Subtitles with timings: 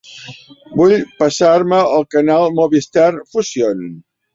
[0.79, 3.91] Vull passar-me al canal Movistar Fusión.